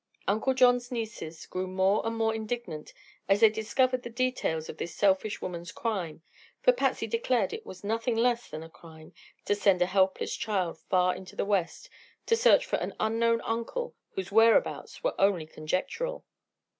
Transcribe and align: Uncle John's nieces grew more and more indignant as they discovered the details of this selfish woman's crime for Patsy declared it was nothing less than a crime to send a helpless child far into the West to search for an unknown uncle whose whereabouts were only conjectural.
Uncle 0.27 0.55
John's 0.55 0.91
nieces 0.91 1.45
grew 1.45 1.67
more 1.67 2.03
and 2.07 2.15
more 2.17 2.33
indignant 2.33 2.91
as 3.29 3.41
they 3.41 3.51
discovered 3.51 4.01
the 4.01 4.09
details 4.09 4.67
of 4.67 4.77
this 4.77 4.95
selfish 4.95 5.41
woman's 5.43 5.71
crime 5.71 6.23
for 6.59 6.73
Patsy 6.73 7.05
declared 7.05 7.53
it 7.53 7.67
was 7.67 7.83
nothing 7.83 8.15
less 8.15 8.49
than 8.49 8.63
a 8.63 8.69
crime 8.71 9.13
to 9.45 9.53
send 9.53 9.79
a 9.79 9.85
helpless 9.85 10.35
child 10.35 10.79
far 10.79 11.15
into 11.15 11.35
the 11.35 11.45
West 11.45 11.87
to 12.25 12.35
search 12.35 12.65
for 12.65 12.77
an 12.77 12.95
unknown 12.99 13.41
uncle 13.41 13.93
whose 14.15 14.31
whereabouts 14.31 15.03
were 15.03 15.13
only 15.21 15.45
conjectural. 15.45 16.25